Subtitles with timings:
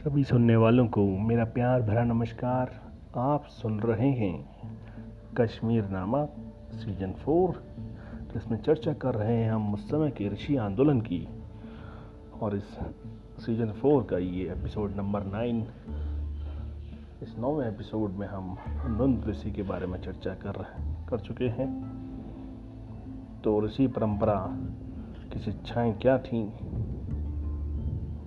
[0.00, 2.80] सभी सुनने वालों को मेरा प्यार भरा नमस्कार।
[3.16, 4.50] आप सुन रहे हैं
[5.36, 6.24] कश्मीर नामा
[6.72, 7.62] सीज़न फोर,
[8.34, 11.28] जिसमें चर्चा कर रहे हैं हम उस समय के ऋषि आंदोलन की।
[12.40, 12.64] और इस
[13.46, 15.60] सीज़न फोर का ये एपिसोड नंबर नाइन,
[17.22, 20.52] इस नौवें एपिसोड में हम नंद ऋषि के बारे में चर्चा कर
[21.08, 21.70] कर चुके हैं।
[23.44, 24.46] तो ऋषि परंपरा
[25.32, 26.46] की शिक्षाएँ क्या थीं,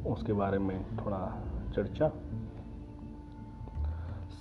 [0.04, 2.12] उसके बारे में थोड़ा चर्चा।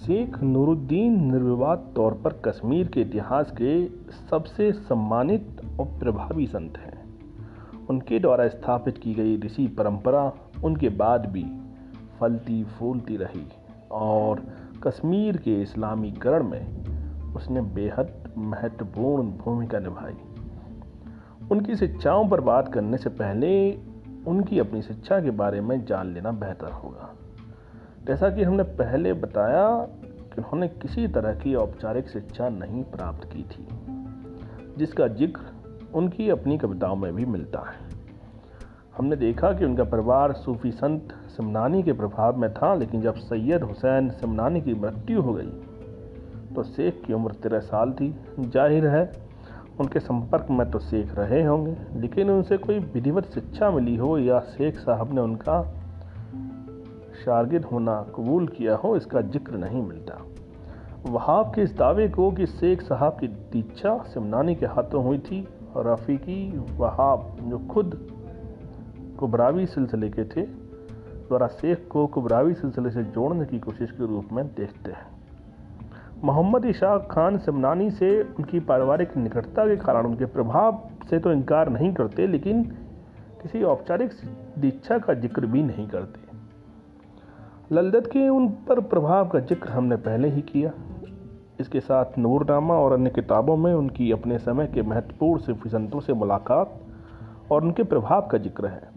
[0.02, 3.88] शेख नूरुद्दीन निर्विवाद तौर पर कश्मीर के इतिहास के
[4.30, 7.02] सबसे सम्मानित और प्रभावी संत हैं।
[7.90, 10.32] उनके द्वारा स्थापित की गई ऋषि परंपरा
[10.64, 11.44] उनके बाद भी
[12.20, 13.46] फलती फूलती रही
[13.90, 14.42] और
[14.82, 16.82] कश्मीर के इस्लामीकरण में
[17.34, 20.14] उसने बेहद महत्वपूर्ण भूमिका निभाई।
[21.50, 23.78] उनकी शिक्षाओं पर बात करने से पहले
[24.26, 27.14] उनकी अपनी शिक्षा के बारे में जान लेना बेहतर होगा।
[28.06, 29.66] जैसा कि हमने पहले बताया
[30.28, 33.66] कि उन्होंने किसी तरह की औपचारिक शिक्षा नहीं प्राप्त की थी,
[34.78, 37.90] जिसका ज़िक्र उनकी अपनी कविताओं में भी मिलता है।
[38.96, 43.62] हमने देखा कि उनका परिवार सूफी संत सिमनानी के प्रभाव में था, लेकिन जब सैयद
[43.62, 45.52] हुसैन सिमनानी की मृत्यु हो गई
[46.54, 49.10] तो शेख की उम्र तेरह साल थी। ज़ाहिर है,
[49.80, 54.40] उनके संपर्क में तो शेख रहे होंगे, लेकिन उनसे कोई विधिवत शिक्षा मिली हो या
[54.50, 55.60] शेख साहब ने उनका
[57.24, 60.20] शागिद होना कबूल किया हो, इसका ज़िक्र नहीं मिलता।
[61.06, 65.46] वहाब के इस दावे को कि शेख साहब की दीक्षा सिमनानी के हाथों हुई थी
[65.76, 66.36] और रफ़ीकी
[66.78, 67.98] वहाब जो खुद
[69.18, 74.32] कुबरावी सिलसिले के थे द्वारा शेख को कुबरावी सिलसिले से जोड़ने की कोशिश के रूप
[74.32, 75.10] में देखते हैं।
[76.24, 81.68] मोहम्मद इशाक खान सिमनानी से उनकी पारिवारिक निकटता के कारण उनके प्रभाव से तो इनकार
[81.70, 82.62] नहीं करते, लेकिन
[83.42, 84.10] किसी औपचारिक
[84.58, 86.21] दीक्षा का ज़िक्र भी नहीं करते।
[87.72, 90.70] ललदत के उन पर प्रभाव का ज़िक्र हमने पहले ही किया।
[91.60, 96.12] इसके साथ नूरनामा और अन्य किताबों में उनकी अपने समय के महत्वपूर्ण सिफी संतों से
[96.12, 96.78] मुलाकात
[97.52, 98.90] और उनके प्रभाव का ज़िक्र है।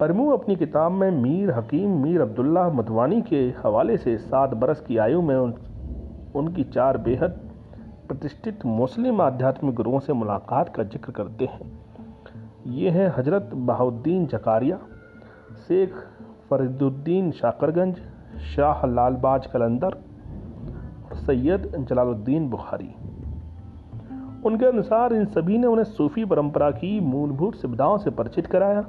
[0.00, 4.96] परमू अपनी किताब में मीर हकीम मीर अब्दुल्ला मधवानी के हवाले से सात बरस की
[4.98, 5.54] आयु में उन,
[6.34, 7.40] उनकी चार बेहद
[8.08, 11.72] प्रतिष्ठित मुस्लिम आध्यात्मिक गुरुओं से मुलाकात का ज़िक्र करते हैं।
[12.74, 14.78] ये हैं हज़रत बहाउद्दीन जकारिया
[15.58, 15.94] शेख
[16.52, 17.96] फरीदुद्दीन शाकरगंज,
[18.46, 19.94] शाह लालबाज कलंदर
[21.04, 22.94] और सैयद जलालुद्दीन बुखारी।
[24.46, 28.84] उनके अनुसार इन सभी ने उन्हें सूफी परंपरा की मूलभूत सुविधाओं से परिचित कराया,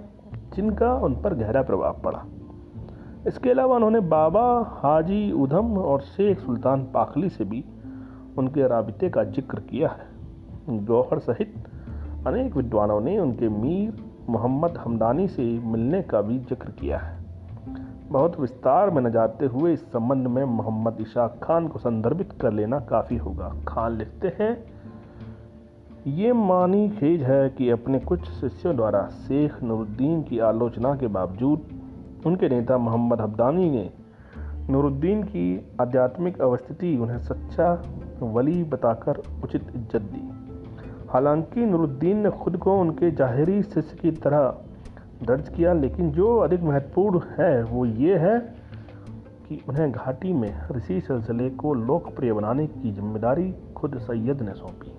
[0.56, 2.24] जिनका उन पर गहरा प्रभाव पड़ा।
[3.28, 4.46] इसके अलावा उन्होंने बाबा
[4.82, 7.64] हाजी उधम और शेख सुल्तान पाखली से भी
[8.38, 11.54] उनके रबते का ज़िक्र किया है। गौहर सहित
[12.28, 17.23] अनेक विद्वानों ने उनके मीर मोहम्मद हमदानी से मिलने का भी ज़िक्र किया है।
[18.14, 22.52] बहुत विस्तार में न जाते हुए इस संबंध में मोहम्मद इशाक खान को संदर्भित कर
[22.54, 24.52] लेना काफ़ी होगा। खान लिखते हैं,
[26.08, 31.66] ये मानी खेज है कि अपने कुछ शिष्यों द्वारा शेख नूरुद्दीन की आलोचना के बावजूद
[32.26, 33.90] उनके नेता मोहम्मद हब्दानी ने
[34.70, 35.46] नूरुद्दीन की
[35.82, 37.72] आध्यात्मिक अवस्थिति उन्हें सच्चा
[38.22, 40.30] वली बताकर उचित इज़्ज़त दी।
[41.10, 44.54] हालाँकि नूरुद्दीन ने खुद को उनके जाहिरी शिष्य की तरह
[45.24, 48.38] दर्ज किया, लेकिन जो अधिक महत्वपूर्ण है वो ये है
[49.48, 54.92] कि उन्हें घाटी में ऋषि सिलसिले को लोकप्रिय बनाने की ज़िम्मेदारी खुद सैयद ने सौंपी।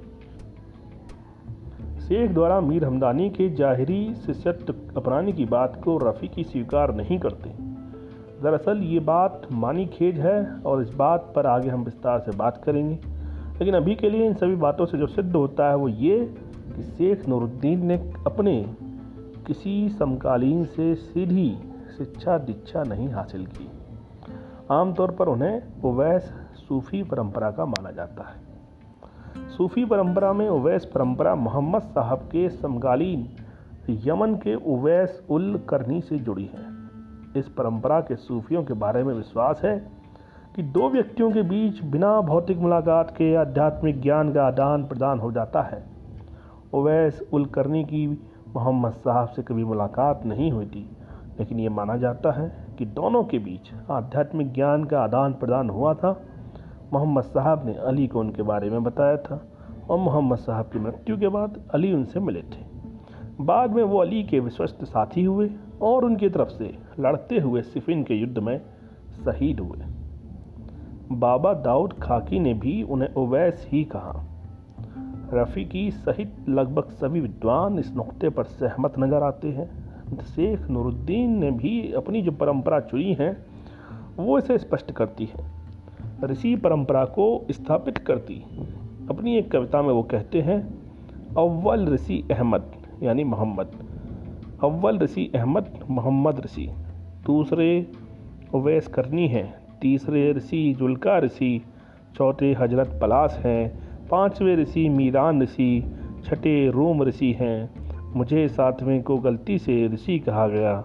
[2.00, 7.18] शेख द्वारा मीर हमदानी के जाहिरी शिष्यत्व अपनाने की बात को रफ़ी की स्वीकार नहीं
[7.18, 7.50] करते।
[8.42, 12.62] दरअसल ये बात मानी खेज है और इस बात पर आगे हम विस्तार से बात
[12.64, 12.98] करेंगे।
[13.58, 16.18] लेकिन अभी के लिए इन सभी बातों से जो सिद्ध होता है वो ये
[16.66, 17.96] कि शेख नूरुद्दीन ने
[18.26, 18.54] अपने
[19.46, 21.58] किसी समकालीन से सीधी
[21.98, 23.70] शिक्षा दीक्षा नहीं हासिल की।
[24.70, 26.22] आमतौर पर उन्हें उवैस
[26.54, 33.28] सूफी परंपरा का माना जाता है। सूफी परंपरा में उवैस परंपरा मोहम्मद साहब के समकालीन
[33.90, 36.66] यमन के उवैस उल करनी से जुड़ी है।
[37.36, 39.78] इस परंपरा के सूफियों के बारे में विश्वास है
[40.56, 45.32] कि दो व्यक्तियों के बीच बिना भौतिक मुलाकात के आध्यात्मिक ज्ञान का आदान प्रदान हो
[45.32, 45.84] जाता है।
[46.72, 48.06] उवैस उल करनी की
[48.54, 50.96] मोहम्मद साहब से कभी मुलाकात नहीं हुई थी,
[51.38, 55.94] लेकिन ये माना जाता है कि दोनों के बीच आध्यात्मिक ज्ञान का आदान प्रदान हुआ
[55.94, 56.20] था।
[56.92, 59.48] मोहम्मद साहब ने अली को उनके बारे में बताया था
[59.90, 62.64] और मोहम्मद साहब की मृत्यु के बाद अली उनसे मिले थे।
[63.40, 65.50] बाद में वो अली के विश्वस्त साथी हुए
[65.82, 68.60] और उनकी तरफ़ से लड़ते हुए सिफिन के युद्ध में
[69.24, 69.78] शहीद हुए।
[71.12, 74.33] बाबा दाऊद खाकी ने भी उन्हें ओवैस ही कहा।
[75.34, 79.68] रफ़ीकी सहित लगभग सभी विद्वान इस नुक्ते पर सहमत नज़र आते हैं।
[80.24, 83.46] शेख नूरुद्दीन ने भी अपनी जो परंपरा चुनी है,
[84.16, 85.44] वो इसे स्पष्ट करती है।
[86.24, 88.34] ऋषि परंपरा को स्थापित करती,
[89.10, 90.60] अपनी एक कविता में वो कहते हैं,
[91.38, 92.70] अव्वल ऋषि अहमद,
[93.02, 93.70] यानी मोहम्मद।
[94.64, 96.68] अव्वल ऋषि अहमद, मोहम्मद ऋषि।
[97.26, 97.86] दूसरे
[98.54, 99.42] उवैस करनी है।
[99.80, 101.60] तीसरे, ऋषि जुल्का ऋषि।
[102.16, 107.70] चौथे, हज़रत पलास हैं। पाँचवें ऋषि मीरान ऋषि छठे रोम ऋषि हैं।
[108.16, 110.84] मुझे सातवें को गलती से ऋषि कहा गया।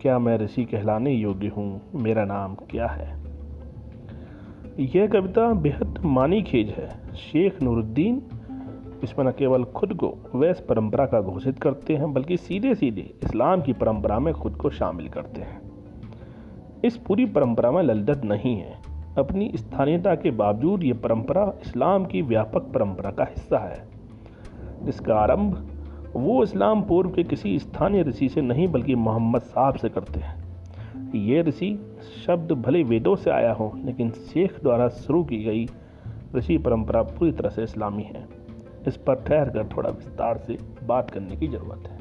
[0.00, 1.80] क्या मैं ऋषि कहलाने योग्य हूँ?
[1.94, 3.18] मेरा नाम क्या है?
[4.80, 8.22] यह कविता बेहद मानी खेज है। शेख नूरुद्दीन,
[9.02, 13.62] इसमें न केवल खुद को वैस परंपरा का घोषित करते हैं, बल्कि सीधे सीधे इस्लाम
[13.62, 15.60] की परंपरा में खुद को शामिल करते हैं।
[16.84, 22.22] इस पूरी परंपरा में ललदत नहीं है। अपनी स्थानीयता के बावजूद ये परंपरा इस्लाम की
[22.22, 23.88] व्यापक परंपरा का हिस्सा है।
[24.88, 25.70] इसका आरंभ
[26.16, 30.46] वो इस्लाम पूर्व के किसी स्थानीय ऋषि से नहीं, बल्कि मोहम्मद साहब से करते हैं।
[31.14, 31.96] ये ऋषि
[32.26, 35.68] शब्द भले वेदों से आया हो, लेकिन शेख द्वारा शुरू की गई
[36.36, 38.28] ऋषि परंपरा पूरी तरह से इस्लामी है।
[38.86, 41.96] इस पर ठहर कर थोड़ा विस्तार से बात करने की ज़रूरत है।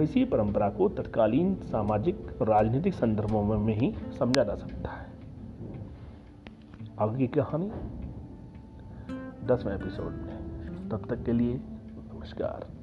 [0.00, 5.03] ऋषि परंपरा को तत्कालीन सामाजिक राजनीतिक संदर्भों में ही समझा जा सकता है।
[6.98, 7.66] आगे की कहानी
[9.46, 11.60] दसवें एपिसोड में। तब तक के लिए
[12.14, 12.73] नमस्कार।